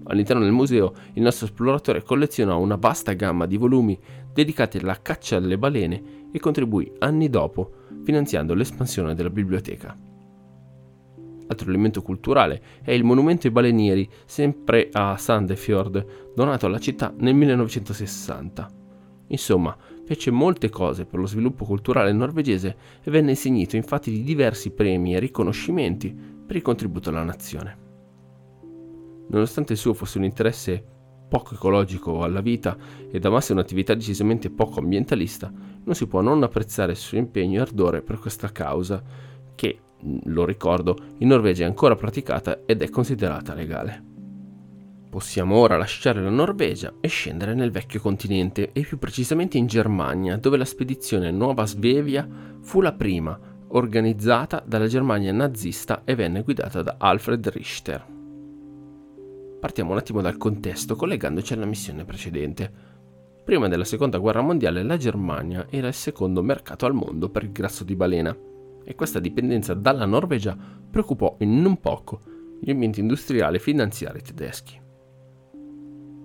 All'interno 0.05 0.43
del 0.43 0.53
museo 0.53 0.95
il 1.15 1.23
nostro 1.23 1.47
esploratore 1.47 2.03
collezionò 2.03 2.59
una 2.59 2.77
vasta 2.77 3.13
gamma 3.13 3.47
di 3.47 3.57
volumi 3.57 3.99
dedicati 4.33 4.79
alla 4.79 5.01
caccia 5.01 5.37
alle 5.37 5.59
balene 5.59 6.29
e 6.33 6.39
contribuì 6.39 6.93
anni 6.99 7.29
dopo 7.29 7.81
finanziando 8.03 8.55
l'espansione 8.55 9.15
della 9.15 9.31
biblioteca. 9.31 9.97
Altro 11.47 11.69
elemento 11.69 12.03
culturale 12.03 12.63
è 12.83 12.93
il 12.93 13.05
monumento 13.05 13.47
ai 13.47 13.53
balenieri, 13.53 14.09
sempre 14.25 14.89
a 14.91 15.17
Sandefjord, 15.17 16.33
donato 16.35 16.67
alla 16.67 16.79
città 16.79 17.13
nel 17.19 17.35
1960. 17.35 18.71
Insomma, 19.29 19.77
fece 20.05 20.31
molte 20.31 20.71
cose 20.71 21.05
per 21.05 21.19
lo 21.19 21.27
sviluppo 21.27 21.65
culturale 21.65 22.13
norvegese 22.13 22.77
e 23.03 23.11
venne 23.11 23.31
insignito 23.31 23.77
infatti 23.77 24.11
di 24.11 24.23
diversi 24.23 24.71
premi 24.71 25.15
e 25.15 25.19
riconoscimenti 25.19 26.15
per 26.47 26.57
il 26.57 26.63
contributo 26.63 27.11
alla 27.11 27.23
nazione. 27.23 27.79
Nonostante 29.29 29.73
il 29.73 29.79
suo 29.79 29.95
fosse 29.95 30.19
un 30.19 30.25
interesse 30.25 30.85
poco 31.33 31.55
ecologico 31.55 32.23
alla 32.23 32.43
vita 32.43 32.77
ed 33.11 33.25
amasse 33.25 33.53
un'attività 33.53 33.95
decisamente 33.95 34.51
poco 34.51 34.81
ambientalista, 34.81 35.51
non 35.83 35.95
si 35.95 36.07
può 36.07 36.21
non 36.21 36.43
apprezzare 36.43 36.93
il 36.93 36.99
suo 36.99 37.17
impegno 37.17 37.57
e 37.57 37.63
ardore 37.63 38.03
per 38.03 38.19
questa 38.19 38.53
causa, 38.53 39.03
che, 39.55 39.79
lo 40.25 40.45
ricordo, 40.45 40.95
in 41.21 41.29
Norvegia 41.29 41.65
è 41.65 41.67
ancora 41.67 41.97
praticata 41.97 42.65
ed 42.67 42.83
è 42.83 42.91
considerata 42.91 43.55
legale. 43.55 44.05
Possiamo 45.09 45.57
ora 45.57 45.79
lasciare 45.79 46.21
la 46.21 46.29
Norvegia 46.29 46.93
e 47.01 47.09
scendere 47.09 47.55
nel 47.55 47.71
vecchio 47.71 48.01
continente 48.01 48.71
e 48.73 48.83
più 48.83 48.99
precisamente 48.99 49.57
in 49.57 49.67
Germania, 49.67 50.37
dove 50.37 50.59
la 50.59 50.67
spedizione 50.67 51.31
Nuova 51.31 51.65
Svevia 51.65 52.29
fu 52.61 52.83
la 52.83 52.93
prima 52.93 53.41
organizzata 53.69 54.63
dalla 54.67 54.87
Germania 54.87 55.33
nazista 55.33 56.03
e 56.05 56.15
venne 56.15 56.43
guidata 56.43 56.83
da 56.83 56.97
Alfred 56.99 57.49
Richter. 57.49 58.21
Partiamo 59.63 59.93
un 59.93 59.99
attimo 59.99 60.21
dal 60.21 60.39
contesto 60.39 60.97
collegandoci 60.97 61.53
alla 61.53 61.67
missione 61.67 62.05
precedente. 62.05 62.69
Prima 63.45 63.69
della 63.69 63.85
seconda 63.85 64.19
guerra 64.19 64.41
mondiale 64.41 64.83
la 64.83 64.97
Germania 64.97 65.69
era 65.71 65.87
il 65.87 65.95
secondo 65.95 66.43
mercato 66.43 66.85
al 66.85 66.95
mondo 66.95 67.31
per 67.31 67.45
il 67.45 67.53
grasso 67.53 67.85
di 67.85 67.95
balena. 67.95 68.37
e 68.85 68.97
questa 68.97 69.21
dipendenza 69.21 69.75
dalla 69.75 70.05
Norvegia 70.05 70.59
preoccupò 70.91 71.37
in 71.39 71.63
non 71.63 71.79
poco 71.79 72.23
gli 72.61 72.73
ambienti 72.73 72.99
industriali 72.99 73.59
e 73.59 73.61
finanziari 73.61 74.21
tedeschi. 74.21 74.81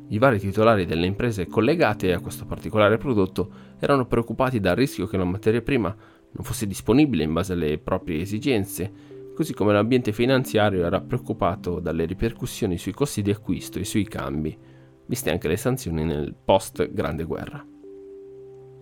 I 0.08 0.18
vari 0.18 0.40
titolari 0.40 0.88
delle 0.88 1.06
imprese 1.06 1.46
collegate 1.46 2.14
a 2.14 2.20
questo 2.20 2.46
particolare 2.46 2.98
prodotto 2.98 3.52
erano 3.80 4.08
preoccupati 4.08 4.60
dal 4.60 4.76
rischio 4.76 5.06
che 5.06 5.18
la 5.18 5.26
materia 5.26 5.62
prima 5.62 5.96
non 6.32 6.44
fosse 6.44 6.66
disponibile 6.66 7.22
in 7.22 7.34
base 7.34 7.54
alle 7.54 7.78
proprie 7.78 8.20
esigenze, 8.20 8.92
così 9.38 9.54
come 9.54 9.72
l'ambiente 9.72 10.12
finanziario 10.14 10.84
era 10.84 11.00
preoccupato 11.00 11.80
dalle 11.80 12.06
ripercussioni 12.06 12.76
sui 12.80 12.92
costi 12.92 13.22
di 13.22 13.30
acquisto 13.30 13.78
e 13.78 13.86
sui 13.86 14.04
cambi, 14.04 14.58
viste 15.06 15.30
anche 15.30 15.48
le 15.48 15.58
sanzioni 15.58 16.04
nel 16.04 16.34
post 16.34 16.92
Grande 16.92 17.24
Guerra. 17.24 17.64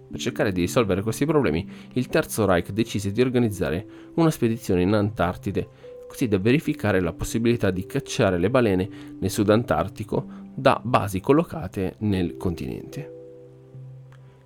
Per 0.09 0.17
cercare 0.17 0.53
di 0.53 0.61
risolvere 0.61 1.01
questi 1.01 1.25
problemi, 1.25 1.69
il 1.95 2.07
Terzo 2.07 2.45
Reich 2.45 2.69
decise 2.69 3.11
di 3.11 3.19
organizzare 3.19 3.85
una 4.13 4.31
spedizione 4.31 4.83
in 4.83 4.93
Antartide, 4.93 5.67
così 6.07 6.29
da 6.29 6.37
verificare 6.37 7.01
la 7.01 7.11
possibilità 7.11 7.69
di 7.69 7.85
cacciare 7.85 8.37
le 8.37 8.49
balene 8.49 8.89
nel 9.19 9.29
Sud 9.29 9.49
Antartico 9.49 10.25
da 10.55 10.79
basi 10.81 11.19
collocate 11.19 11.95
nel 11.99 12.37
continente. 12.37 13.11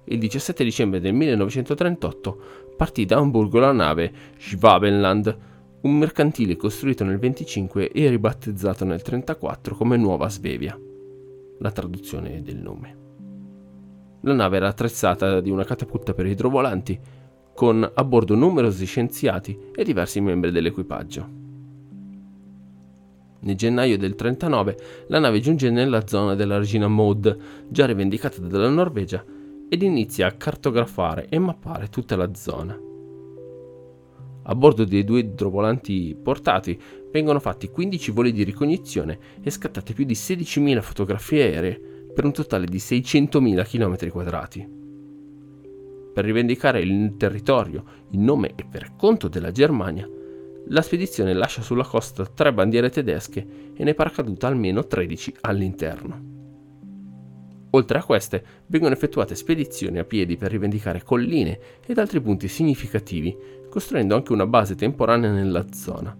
Il 0.05 0.17
17 0.17 0.63
dicembre 0.63 0.99
del 0.99 1.13
1938 1.13 2.41
partì 2.75 3.05
da 3.05 3.17
Hamburgo 3.17 3.59
la 3.59 3.71
nave 3.71 4.11
Schwabenland, 4.39 5.48
un 5.81 5.97
mercantile 5.97 6.57
costruito 6.57 7.05
nel 7.05 7.19
25 7.19 7.91
e 7.91 8.09
ribattezzato 8.09 8.83
nel 8.83 9.01
34 9.01 9.75
come 9.75 9.95
Nuova 9.95 10.29
Svevia, 10.29 10.77
la 11.59 11.71
traduzione 11.71 12.41
del 12.41 12.57
nome. 12.57 12.97
La 14.21 14.33
nave 14.33 14.57
era 14.57 14.67
attrezzata 14.67 15.39
di 15.39 15.49
una 15.49 15.63
catapulta 15.63 16.13
per 16.13 16.25
idrovolanti, 16.25 16.99
con 17.55 17.89
a 17.93 18.03
bordo 18.03 18.35
numerosi 18.35 18.85
scienziati 18.85 19.57
e 19.73 19.83
diversi 19.85 20.19
membri 20.19 20.51
dell'equipaggio. 20.51 21.37
Nel 23.41 23.55
gennaio 23.55 23.97
del 23.97 24.15
39 24.15 24.77
la 25.07 25.19
nave 25.19 25.39
giunge 25.39 25.69
nella 25.69 26.05
zona 26.05 26.35
della 26.35 26.57
regina 26.57 26.89
Maud, 26.89 27.37
già 27.69 27.85
rivendicata 27.85 28.41
dalla 28.41 28.67
Norvegia, 28.67 29.23
ed 29.69 29.81
inizia 29.81 30.27
a 30.27 30.31
cartografare 30.33 31.29
e 31.29 31.39
mappare 31.39 31.87
tutta 31.87 32.17
la 32.17 32.33
zona. 32.33 32.77
A 34.49 34.55
bordo 34.55 34.83
dei 34.83 35.03
due 35.03 35.19
idrovolanti 35.19 36.17
portati 36.19 36.75
vengono 37.11 37.39
fatti 37.39 37.69
15 37.69 38.09
voli 38.09 38.31
di 38.31 38.43
ricognizione 38.43 39.19
e 39.43 39.51
scattate 39.51 39.93
più 39.93 40.05
di 40.05 40.15
16.000 40.15 40.81
fotografie 40.81 41.43
aeree 41.43 41.79
per 42.11 42.25
un 42.25 42.31
totale 42.31 42.65
di 42.65 42.77
600.000 42.77 43.29
km2. 43.61 44.69
Per 46.13 46.25
rivendicare 46.25 46.79
il 46.79 47.15
territorio 47.15 47.83
in 48.09 48.23
nome 48.23 48.53
e 48.55 48.65
per 48.67 48.95
conto 48.97 49.27
della 49.27 49.51
Germania, 49.51 50.09
la 50.69 50.81
spedizione 50.81 51.33
lascia 51.33 51.61
sulla 51.61 51.85
costa 51.85 52.25
tre 52.25 52.51
bandiere 52.51 52.89
tedesche 52.89 53.45
e 53.75 53.83
ne 53.83 53.93
paracaduta 53.93 54.47
almeno 54.47 54.87
13 54.87 55.35
all'interno. 55.41 56.28
Oltre 57.71 57.99
a 57.99 58.03
queste, 58.03 58.43
vengono 58.67 58.93
effettuate 58.93 59.35
spedizioni 59.35 59.99
a 59.99 60.03
piedi 60.03 60.37
per 60.37 60.51
rivendicare 60.51 61.03
colline 61.03 61.59
ed 61.85 61.97
altri 61.99 62.19
punti 62.19 62.47
significativi, 62.47 63.37
costruendo 63.69 64.15
anche 64.15 64.33
una 64.33 64.47
base 64.47 64.75
temporanea 64.75 65.31
nella 65.31 65.65
zona. 65.71 66.17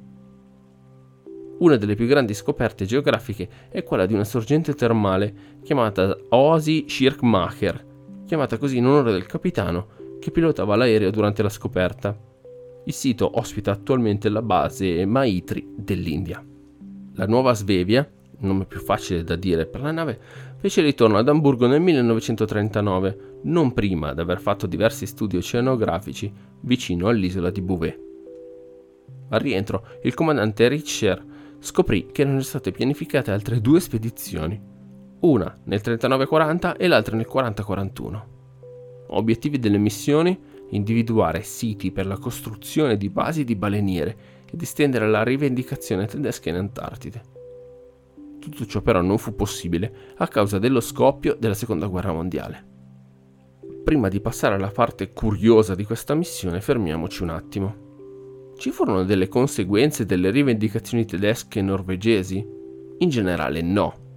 Una 1.59 1.75
delle 1.75 1.95
più 1.95 2.05
grandi 2.05 2.33
scoperte 2.33 2.85
geografiche 2.85 3.49
è 3.69 3.83
quella 3.83 4.05
di 4.05 4.13
una 4.13 4.23
sorgente 4.23 4.73
termale 4.75 5.57
chiamata 5.61 6.15
Oasi 6.29 6.85
Schirkmacher, 6.87 7.85
chiamata 8.25 8.57
così 8.57 8.77
in 8.77 8.85
onore 8.85 9.11
del 9.11 9.25
capitano 9.25 9.97
che 10.19 10.31
pilotava 10.31 10.75
l'aereo 10.75 11.09
durante 11.09 11.41
la 11.41 11.49
scoperta. 11.49 12.17
Il 12.85 12.93
sito 12.93 13.37
ospita 13.39 13.71
attualmente 13.71 14.29
la 14.29 14.41
base 14.41 15.05
Maitri 15.05 15.67
dell'India. 15.75 16.45
La 17.15 17.25
nuova 17.25 17.53
Svevia, 17.53 18.09
nome 18.39 18.65
più 18.65 18.79
facile 18.79 19.23
da 19.23 19.35
dire 19.35 19.65
per 19.65 19.81
la 19.81 19.91
nave, 19.91 20.19
fece 20.59 20.81
ritorno 20.81 21.17
ad 21.17 21.29
Amburgo 21.29 21.67
nel 21.67 21.81
1939, 21.81 23.39
non 23.43 23.73
prima 23.73 24.13
di 24.13 24.19
aver 24.19 24.41
fatto 24.41 24.67
diversi 24.67 25.05
studi 25.05 25.37
oceanografici 25.37 26.31
vicino 26.61 27.07
all'isola 27.07 27.49
di 27.49 27.61
Bouvet. 27.61 27.99
Al 29.29 29.39
rientro, 29.39 29.85
il 30.03 30.13
comandante 30.13 30.67
Richer 30.67 31.23
scoprì 31.59 32.07
che 32.11 32.23
erano 32.23 32.41
state 32.41 32.71
pianificate 32.71 33.31
altre 33.31 33.61
due 33.61 33.79
spedizioni, 33.79 34.59
una 35.21 35.55
nel 35.65 35.81
39-40 35.83 36.75
e 36.77 36.87
l'altra 36.87 37.15
nel 37.15 37.27
40-41. 37.31 38.21
Obiettivi 39.11 39.59
delle 39.59 39.77
missioni 39.77 40.37
individuare 40.71 41.41
siti 41.41 41.91
per 41.91 42.05
la 42.05 42.17
costruzione 42.17 42.97
di 42.97 43.09
basi 43.09 43.43
di 43.43 43.55
baleniere 43.55 44.17
ed 44.51 44.61
estendere 44.61 45.07
la 45.07 45.23
rivendicazione 45.23 46.05
tedesca 46.05 46.49
in 46.49 46.55
Antartide. 46.55 47.38
Tutto 48.49 48.65
ciò 48.65 48.81
però 48.81 49.01
non 49.01 49.19
fu 49.19 49.35
possibile 49.35 49.93
a 50.17 50.27
causa 50.27 50.57
dello 50.57 50.79
scoppio 50.79 51.35
della 51.39 51.53
Seconda 51.53 51.85
Guerra 51.85 52.13
Mondiale. 52.13 52.65
Prima 53.83 54.07
di 54.07 54.19
passare 54.19 54.55
alla 54.55 54.71
parte 54.71 55.13
curiosa 55.13 55.75
di 55.75 55.83
questa 55.83 56.15
missione 56.15 56.59
fermiamoci 56.59 57.21
un 57.21 57.29
attimo. 57.29 58.53
Ci 58.57 58.71
furono 58.71 59.03
delle 59.03 59.27
conseguenze 59.27 60.05
delle 60.05 60.31
rivendicazioni 60.31 61.05
tedesche 61.05 61.59
e 61.59 61.61
norvegesi? 61.61 62.45
In 62.97 63.09
generale 63.09 63.61
no. 63.61 64.07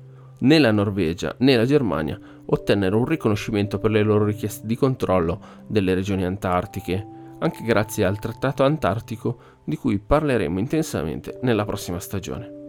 Né 0.40 0.58
la 0.58 0.72
Norvegia 0.72 1.36
né 1.40 1.56
la 1.56 1.66
Germania 1.66 2.18
ottennero 2.46 2.98
un 2.98 3.04
riconoscimento 3.04 3.78
per 3.78 3.90
le 3.90 4.02
loro 4.02 4.24
richieste 4.24 4.66
di 4.66 4.76
controllo 4.76 5.40
delle 5.68 5.94
regioni 5.94 6.24
antartiche, 6.24 7.06
anche 7.38 7.62
grazie 7.64 8.04
al 8.04 8.18
Trattato 8.18 8.64
Antartico 8.64 9.38
di 9.64 9.76
cui 9.76 9.98
parleremo 9.98 10.58
intensamente 10.58 11.38
nella 11.42 11.64
prossima 11.64 12.00
stagione. 12.00 12.60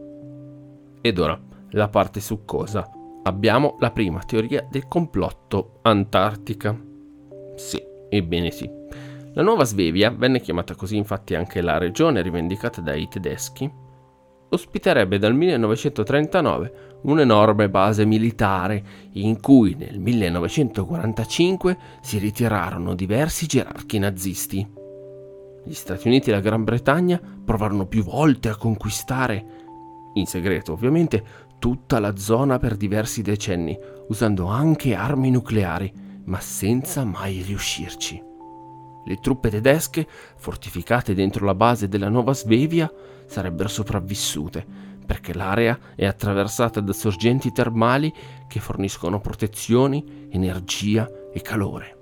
Ed 1.01 1.17
ora, 1.17 1.41
la 1.73 1.89
parte 1.89 2.19
succosa. 2.19 2.89
Abbiamo 3.23 3.75
la 3.79 3.91
prima 3.91 4.21
teoria 4.23 4.65
del 4.69 4.87
complotto 4.87 5.79
antartica. 5.83 6.77
Sì, 7.55 7.81
ebbene 8.09 8.51
sì. 8.51 8.69
La 9.33 9.41
nuova 9.41 9.63
Svevia, 9.63 10.11
venne 10.11 10.39
chiamata 10.41 10.75
così 10.75 10.97
infatti 10.97 11.35
anche 11.35 11.61
la 11.61 11.77
regione 11.77 12.21
rivendicata 12.21 12.81
dai 12.81 13.07
tedeschi, 13.07 13.71
ospiterebbe 14.49 15.17
dal 15.17 15.33
1939 15.33 16.99
un'enorme 17.03 17.69
base 17.69 18.05
militare 18.05 18.83
in 19.13 19.39
cui 19.41 19.73
nel 19.73 19.99
1945 19.99 21.77
si 22.01 22.19
ritirarono 22.19 22.93
diversi 22.93 23.47
gerarchi 23.47 23.97
nazisti. 23.97 24.81
Gli 25.65 25.73
Stati 25.73 26.07
Uniti 26.07 26.29
e 26.29 26.33
la 26.33 26.39
Gran 26.39 26.63
Bretagna 26.63 27.19
provarono 27.43 27.87
più 27.87 28.03
volte 28.03 28.49
a 28.49 28.55
conquistare, 28.55 29.45
in 30.13 30.25
segreto 30.25 30.73
ovviamente, 30.73 31.23
tutta 31.63 31.99
la 31.99 32.17
zona 32.17 32.59
per 32.59 32.75
diversi 32.75 33.21
decenni, 33.21 33.79
usando 34.09 34.47
anche 34.47 34.95
armi 34.95 35.31
nucleari, 35.31 35.89
ma 36.25 36.41
senza 36.41 37.05
mai 37.05 37.41
riuscirci. 37.41 38.21
Le 39.05 39.19
truppe 39.21 39.49
tedesche, 39.49 40.05
fortificate 40.35 41.13
dentro 41.13 41.45
la 41.45 41.55
base 41.55 41.87
della 41.87 42.09
Nuova 42.09 42.33
Svevia, 42.33 42.91
sarebbero 43.27 43.69
sopravvissute, 43.69 44.65
perché 45.05 45.33
l'area 45.33 45.79
è 45.95 46.05
attraversata 46.05 46.81
da 46.81 46.91
sorgenti 46.91 47.53
termali 47.53 48.11
che 48.45 48.59
forniscono 48.59 49.21
protezioni, 49.21 50.27
energia 50.31 51.09
e 51.31 51.39
calore. 51.39 51.97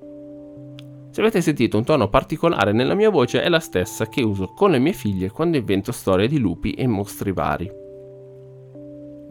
Se 1.12 1.22
avete 1.22 1.39
sentito 1.39 1.77
un 1.77 1.84
tono 1.84 2.10
particolare 2.10 2.72
nella 2.72 2.96
mia 2.96 3.12
voce 3.12 3.44
è 3.44 3.48
la 3.48 3.60
stessa 3.60 4.08
che 4.08 4.24
uso 4.24 4.53
con 4.56 4.72
le 4.72 4.80
mie 4.80 4.94
figlie 4.94 5.30
quando 5.30 5.58
invento 5.58 5.91
storie 5.91 6.27
di 6.27 6.39
lupi 6.39 6.72
e 6.72 6.88
mostri 6.88 7.32
vari. 7.32 7.81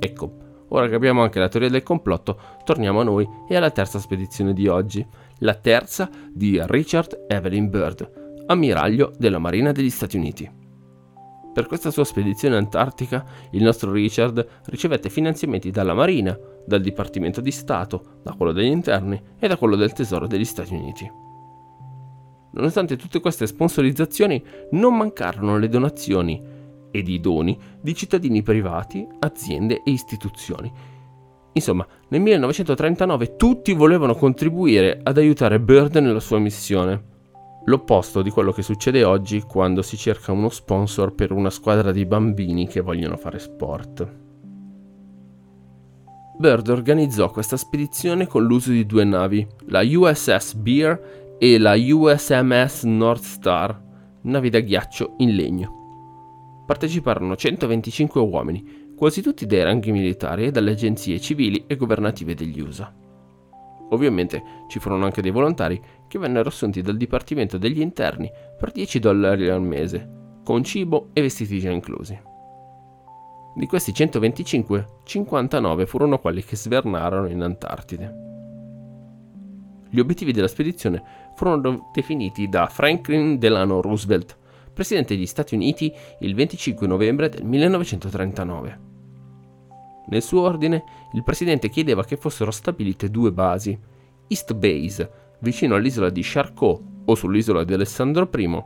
Ecco, 0.03 0.65
ora 0.69 0.89
che 0.89 0.95
abbiamo 0.95 1.23
anche 1.23 1.39
la 1.39 1.49
teoria 1.49 1.69
del 1.69 1.83
complotto, 1.83 2.41
torniamo 2.65 3.01
a 3.01 3.05
noi 3.05 3.29
e 3.47 3.55
alla 3.55 3.71
terza 3.71 3.99
spedizione 3.99 4.55
di 4.55 4.67
oggi, 4.67 5.07
la 5.41 5.55
terza 5.55 6.09
di 6.33 6.59
Richard 6.65 7.27
Evelyn 7.29 7.69
Byrd, 7.69 8.45
ammiraglio 8.47 9.13
della 9.19 9.39
Marina 9.39 9.73
degli 9.73 9.91
Stati 9.91 10.17
Uniti. 10.17 10.51
Per 11.53 11.67
questa 11.67 11.91
sua 11.91 12.05
spedizione 12.05 12.57
antartica, 12.57 13.25
il 13.51 13.63
nostro 13.63 13.93
Richard 13.93 14.63
ricevette 14.67 15.11
finanziamenti 15.11 15.71
dalla 15.71 15.95
Marina, 15.95 16.39
dal 16.65 16.81
Dipartimento 16.81 17.43
di 17.43 17.51
Stato, 17.51 18.21
da 18.23 18.33
quello 18.33 18.53
degli 18.53 18.71
interni 18.71 19.21
e 19.39 19.49
da 19.49 19.57
quello 19.57 19.77
del 19.77 19.93
Tesoro 19.93 20.27
degli 20.27 20.45
Stati 20.45 20.73
Uniti. 20.73 21.11
Nonostante 22.53 22.97
tutte 22.97 23.21
queste 23.21 23.47
sponsorizzazioni, 23.47 24.43
non 24.71 24.97
mancarono 24.97 25.59
le 25.59 25.69
donazioni 25.69 26.59
ed 26.91 27.09
i 27.09 27.21
doni 27.21 27.59
di 27.81 27.95
cittadini 27.95 28.43
privati, 28.43 29.07
aziende 29.21 29.83
e 29.85 29.91
istituzioni. 29.91 30.73
Insomma, 31.53 31.87
nel 32.09 32.21
1939 32.21 33.37
tutti 33.37 33.73
volevano 33.73 34.15
contribuire 34.15 35.01
ad 35.03 35.19
aiutare 35.19 35.61
Bird 35.61 35.97
nella 35.97 36.21
sua 36.21 36.39
missione 36.39 37.09
l'opposto 37.65 38.23
di 38.23 38.31
quello 38.31 38.53
che 38.53 38.63
succede 38.63 39.05
oggi 39.05 39.43
quando 39.43 39.83
si 39.83 39.97
cerca 39.97 40.33
uno 40.33 40.49
sponsor 40.49 41.15
per 41.15 41.33
una 41.33 41.51
squadra 41.51 41.93
di 41.93 42.07
bambini 42.07 42.67
che 42.67 42.81
vogliono 42.81 43.17
fare 43.17 43.39
sport. 43.39 44.19
Bird 46.39 46.69
organizzò 46.69 47.31
questa 47.31 47.59
spedizione 47.59 48.27
con 48.27 48.45
l'uso 48.45 48.71
di 48.71 48.87
due 48.87 49.05
navi, 49.05 49.47
la 49.67 49.83
USS 49.85 50.55
Bear 50.55 51.37
e 51.39 51.59
la 51.59 51.75
USMS 51.77 52.85
North 52.85 53.23
Star, 53.23 53.79
navi 54.23 54.49
da 54.49 54.61
ghiaccio 54.61 55.17
in 55.19 55.35
legno. 55.35 55.80
Parteciparono 56.71 57.35
125 57.35 58.21
uomini, 58.21 58.95
quasi 58.97 59.23
tutti 59.23 59.45
dei 59.45 59.65
ranghi 59.65 59.91
militari 59.91 60.45
e 60.45 60.51
dalle 60.53 60.71
agenzie 60.71 61.19
civili 61.19 61.65
e 61.67 61.75
governative 61.75 62.33
degli 62.35 62.61
USA. 62.61 62.95
Ovviamente 63.89 64.41
ci 64.69 64.79
furono 64.79 65.05
anche 65.05 65.21
dei 65.21 65.33
volontari 65.33 65.83
che 66.07 66.21
vennero 66.21 66.49
assunti 66.49 66.81
dal 66.81 66.97
Dipartimento 66.97 67.59
degli 67.59 67.81
Interni 67.81 68.31
per 68.57 68.71
10 68.71 69.01
dollari 69.01 69.49
al 69.49 69.61
mese, 69.61 70.39
con 70.45 70.63
cibo 70.63 71.09
e 71.13 71.23
vestiti 71.23 71.59
già 71.59 71.71
inclusi. 71.71 72.17
Di 73.57 73.67
questi 73.67 73.93
125, 73.93 74.87
59 75.03 75.87
furono 75.87 76.21
quelli 76.21 76.45
che 76.45 76.55
svernarono 76.55 77.27
in 77.27 77.41
Antartide. 77.43 78.15
Gli 79.91 79.99
obiettivi 79.99 80.31
della 80.31 80.47
spedizione 80.47 81.03
furono 81.35 81.91
definiti 81.93 82.49
da 82.49 82.67
Franklin 82.67 83.41
Delano 83.41 83.81
Roosevelt, 83.81 84.39
presidente 84.73 85.15
degli 85.15 85.27
Stati 85.27 85.55
Uniti, 85.55 85.93
il 86.21 86.35
25 86.35 86.87
novembre 86.87 87.29
del 87.29 87.45
1939. 87.45 88.81
Nel 90.09 90.23
suo 90.23 90.43
ordine, 90.43 90.83
il 91.13 91.23
presidente 91.23 91.69
chiedeva 91.69 92.05
che 92.05 92.17
fossero 92.17 92.51
stabilite 92.51 93.11
due 93.11 93.33
basi, 93.33 93.79
East 94.27 94.55
Base, 94.55 95.11
vicino 95.41 95.75
all'isola 95.75 96.11
di 96.11 96.21
Charcot 96.23 96.83
o 97.05 97.15
sull'isola 97.15 97.65
di 97.65 97.73
Alessandro 97.73 98.29
I, 98.33 98.63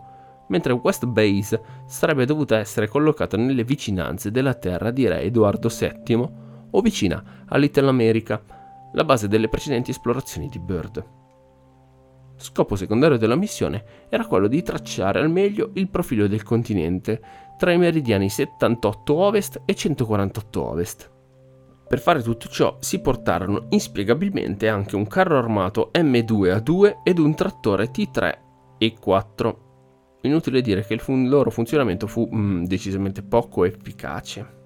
mentre 0.48 0.72
West 0.72 1.06
Base 1.06 1.60
sarebbe 1.86 2.24
dovuta 2.26 2.58
essere 2.58 2.88
collocata 2.88 3.36
nelle 3.36 3.64
vicinanze 3.64 4.30
della 4.30 4.54
terra 4.54 4.90
di 4.90 5.06
re 5.06 5.22
Edoardo 5.22 5.68
VII 5.68 6.28
o 6.70 6.80
vicina 6.80 7.44
a 7.46 7.56
Little 7.56 7.88
America, 7.88 8.42
la 8.92 9.04
base 9.04 9.28
delle 9.28 9.48
precedenti 9.48 9.90
esplorazioni 9.90 10.48
di 10.48 10.58
Byrd. 10.58 11.23
Scopo 12.36 12.76
secondario 12.76 13.16
della 13.16 13.36
missione 13.36 14.06
era 14.08 14.26
quello 14.26 14.48
di 14.48 14.62
tracciare 14.62 15.20
al 15.20 15.30
meglio 15.30 15.70
il 15.74 15.88
profilo 15.88 16.26
del 16.26 16.42
continente 16.42 17.20
tra 17.56 17.72
i 17.72 17.78
meridiani 17.78 18.28
78 18.28 19.14
ovest 19.14 19.62
e 19.64 19.74
148 19.74 20.62
ovest. 20.62 21.12
Per 21.86 22.00
fare 22.00 22.22
tutto 22.22 22.48
ciò 22.48 22.76
si 22.80 23.00
portarono 23.00 23.66
inspiegabilmente 23.70 24.68
anche 24.68 24.96
un 24.96 25.06
carro 25.06 25.38
armato 25.38 25.90
M2A2 25.94 27.02
ed 27.04 27.18
un 27.18 27.34
trattore 27.34 27.90
T3 27.90 28.38
e 28.78 28.94
4. 28.98 29.58
Inutile 30.22 30.60
dire 30.62 30.84
che 30.84 30.94
il 30.94 31.00
fun- 31.00 31.28
loro 31.28 31.50
funzionamento 31.50 32.06
fu 32.06 32.28
mm, 32.34 32.64
decisamente 32.64 33.22
poco 33.22 33.64
efficace. 33.64 34.62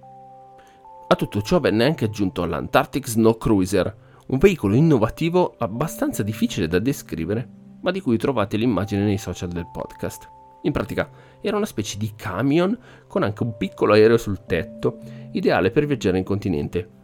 A 1.09 1.15
tutto 1.17 1.43
ciò 1.43 1.59
venne 1.59 1.85
anche 1.85 2.05
aggiunto 2.05 2.45
l'Antarctic 2.45 3.09
Snow 3.09 3.37
Cruiser, 3.37 3.97
un 4.29 4.39
veicolo 4.39 4.75
innovativo 4.75 5.55
abbastanza 5.59 6.23
difficile 6.23 6.69
da 6.69 6.79
descrivere, 6.79 7.49
ma 7.81 7.91
di 7.91 8.01
cui 8.01 8.17
trovate 8.17 8.57
l'immagine 8.57 9.05
nei 9.05 9.19
social 9.19 9.51
del 9.51 9.69
podcast. 9.73 10.29
In 10.63 10.73
pratica 10.73 11.09
era 11.41 11.57
una 11.57 11.67
specie 11.67 11.99
di 11.99 12.13
camion 12.17 12.77
con 13.07 13.23
anche 13.23 13.43
un 13.43 13.57
piccolo 13.57 13.93
aereo 13.93 14.17
sul 14.17 14.45
tetto, 14.45 14.99
ideale 15.33 15.71
per 15.71 15.87
viaggiare 15.87 16.19
in 16.19 16.25
continente, 16.25 16.97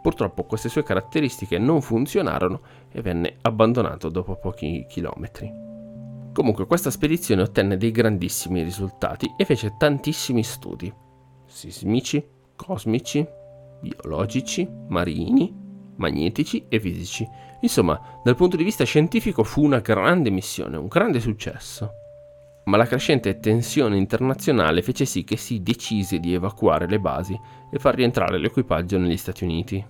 Purtroppo 0.00 0.44
queste 0.44 0.68
sue 0.68 0.84
caratteristiche 0.84 1.58
non 1.58 1.82
funzionarono 1.82 2.60
e 2.90 3.02
venne 3.02 3.36
abbandonato 3.42 4.08
dopo 4.08 4.36
pochi 4.36 4.86
chilometri. 4.88 5.52
Comunque 6.32 6.66
questa 6.66 6.90
spedizione 6.90 7.42
ottenne 7.42 7.76
dei 7.76 7.90
grandissimi 7.90 8.62
risultati 8.62 9.30
e 9.36 9.44
fece 9.44 9.74
tantissimi 9.76 10.44
studi, 10.44 10.92
sismici, 11.46 12.24
cosmici, 12.54 13.26
biologici, 13.80 14.68
marini, 14.88 15.54
magnetici 15.98 16.66
e 16.68 16.80
fisici. 16.80 17.28
Insomma, 17.60 18.00
dal 18.24 18.34
punto 18.34 18.56
di 18.56 18.64
vista 18.64 18.84
scientifico 18.84 19.44
fu 19.44 19.62
una 19.64 19.80
grande 19.80 20.30
missione, 20.30 20.76
un 20.76 20.88
grande 20.88 21.20
successo. 21.20 21.90
Ma 22.64 22.76
la 22.76 22.86
crescente 22.86 23.38
tensione 23.38 23.96
internazionale 23.96 24.82
fece 24.82 25.04
sì 25.04 25.24
che 25.24 25.36
si 25.36 25.62
decise 25.62 26.18
di 26.18 26.34
evacuare 26.34 26.86
le 26.86 27.00
basi 27.00 27.38
e 27.70 27.78
far 27.78 27.94
rientrare 27.94 28.38
l'equipaggio 28.38 28.98
negli 28.98 29.16
Stati 29.16 29.44
Uniti. 29.44 29.84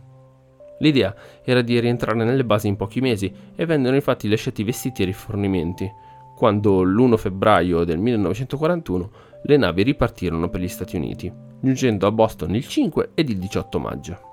L'idea 0.81 1.15
era 1.45 1.61
di 1.61 1.79
rientrare 1.81 2.23
nelle 2.25 2.45
basi 2.45 2.69
in 2.69 2.77
pochi 2.77 3.01
mesi 3.01 3.33
e 3.57 3.67
vennero 3.67 3.97
infatti 3.97 4.29
lasciati 4.29 4.63
vestiti 4.63 5.03
e 5.03 5.07
rifornimenti, 5.07 5.91
quando 6.37 6.83
l'1 6.83 7.17
febbraio 7.17 7.83
del 7.83 7.99
1941 7.99 9.11
le 9.43 9.57
navi 9.57 9.83
ripartirono 9.83 10.49
per 10.49 10.61
gli 10.61 10.69
Stati 10.69 10.95
Uniti, 10.95 11.33
giungendo 11.61 12.07
a 12.07 12.13
Boston 12.13 12.55
il 12.55 12.67
5 12.67 13.11
ed 13.15 13.29
il 13.29 13.39
18 13.39 13.79
maggio. 13.81 14.28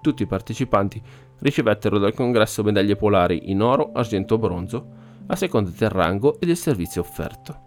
Tutti 0.00 0.22
i 0.22 0.26
partecipanti 0.26 1.02
ricevettero 1.40 1.98
dal 1.98 2.14
congresso 2.14 2.62
medaglie 2.62 2.96
polari 2.96 3.50
in 3.50 3.62
oro, 3.62 3.92
argento 3.92 4.34
o 4.34 4.38
bronzo, 4.38 4.86
a 5.26 5.36
seconda 5.36 5.70
del 5.76 5.90
rango 5.90 6.38
e 6.40 6.46
del 6.46 6.56
servizio 6.56 7.00
offerto. 7.00 7.66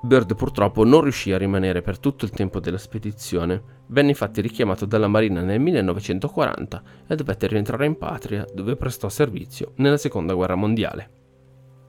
Bird 0.00 0.36
purtroppo 0.36 0.84
non 0.84 1.00
riuscì 1.00 1.32
a 1.32 1.38
rimanere 1.38 1.82
per 1.82 1.98
tutto 1.98 2.24
il 2.24 2.30
tempo 2.30 2.60
della 2.60 2.78
spedizione, 2.78 3.60
venne 3.88 4.10
infatti 4.10 4.40
richiamato 4.40 4.86
dalla 4.86 5.08
Marina 5.08 5.42
nel 5.42 5.60
1940 5.60 6.82
e 7.08 7.16
dovette 7.16 7.48
rientrare 7.48 7.86
in 7.86 7.96
patria 7.98 8.44
dove 8.54 8.76
prestò 8.76 9.08
servizio 9.08 9.72
nella 9.76 9.96
seconda 9.96 10.34
guerra 10.34 10.54
mondiale. 10.54 11.10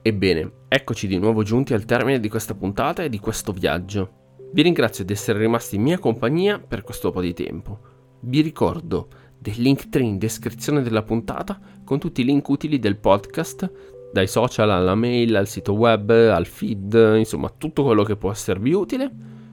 Ebbene, 0.02 0.52
eccoci 0.66 1.06
di 1.06 1.18
nuovo 1.18 1.44
giunti 1.44 1.72
al 1.72 1.84
termine 1.84 2.18
di 2.18 2.28
questa 2.28 2.54
puntata 2.54 3.04
e 3.04 3.08
di 3.08 3.20
questo 3.20 3.52
viaggio. 3.52 4.38
Vi 4.52 4.62
ringrazio 4.62 5.04
di 5.04 5.12
essere 5.12 5.38
rimasti 5.38 5.76
in 5.76 5.82
mia 5.82 5.98
compagnia 5.98 6.58
per 6.58 6.82
questo 6.82 7.12
po' 7.12 7.20
di 7.20 7.32
tempo. 7.32 7.78
Vi 8.22 8.40
ricordo 8.40 9.08
del 9.40 9.54
link 9.56 9.88
3 9.88 10.02
in 10.02 10.18
descrizione 10.18 10.82
della 10.82 11.02
puntata 11.02 11.58
con 11.82 11.98
tutti 11.98 12.20
i 12.20 12.24
link 12.24 12.46
utili 12.48 12.78
del 12.78 12.98
podcast 12.98 13.98
dai 14.12 14.26
social 14.26 14.70
alla 14.70 14.94
mail, 14.94 15.36
al 15.36 15.46
sito 15.46 15.72
web, 15.72 16.10
al 16.10 16.46
feed, 16.46 17.14
insomma 17.16 17.52
tutto 17.56 17.84
quello 17.84 18.02
che 18.02 18.16
può 18.16 18.30
esservi 18.30 18.72
utile. 18.72 19.10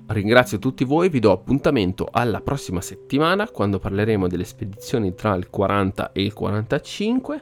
Ringrazio 0.08 0.58
tutti 0.58 0.84
voi, 0.84 1.10
vi 1.10 1.20
do 1.20 1.32
appuntamento 1.32 2.08
alla 2.10 2.42
prossima 2.42 2.82
settimana 2.82 3.48
quando 3.50 3.78
parleremo 3.78 4.28
delle 4.28 4.46
spedizioni 4.46 5.14
tra 5.14 5.36
il 5.36 5.50
40 5.50 6.12
e 6.12 6.24
il 6.24 6.34
45. 6.34 7.42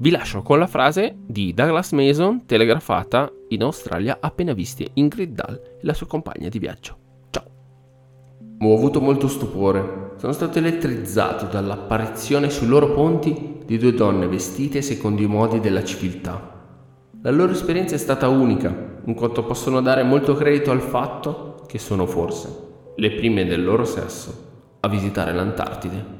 Vi 0.00 0.10
lascio 0.10 0.42
con 0.42 0.58
la 0.58 0.68
frase 0.68 1.16
di 1.26 1.52
Douglas 1.52 1.92
Mason 1.92 2.46
telegrafata 2.46 3.30
in 3.48 3.62
Australia 3.62 4.18
appena 4.20 4.52
viste 4.52 4.88
Ingrid 4.94 5.34
Dahl 5.34 5.54
e 5.54 5.80
la 5.82 5.94
sua 5.94 6.06
compagna 6.06 6.48
di 6.48 6.58
viaggio. 6.58 7.07
Ho 8.60 8.74
avuto 8.74 9.00
molto 9.00 9.28
stupore. 9.28 10.14
Sono 10.16 10.32
stato 10.32 10.58
elettrizzato 10.58 11.46
dall'apparizione 11.46 12.50
sui 12.50 12.66
loro 12.66 12.90
ponti 12.92 13.60
di 13.64 13.78
due 13.78 13.94
donne 13.94 14.26
vestite 14.26 14.82
secondo 14.82 15.22
i 15.22 15.26
modi 15.26 15.60
della 15.60 15.84
civiltà. 15.84 16.56
La 17.22 17.30
loro 17.30 17.52
esperienza 17.52 17.94
è 17.94 17.98
stata 17.98 18.26
unica, 18.26 19.00
in 19.04 19.14
quanto 19.14 19.44
possono 19.44 19.80
dare 19.80 20.02
molto 20.02 20.34
credito 20.34 20.72
al 20.72 20.80
fatto 20.80 21.62
che 21.68 21.78
sono 21.78 22.04
forse 22.06 22.66
le 22.96 23.12
prime 23.12 23.44
del 23.44 23.62
loro 23.62 23.84
sesso 23.84 24.46
a 24.80 24.88
visitare 24.88 25.32
l'Antartide. 25.32 26.17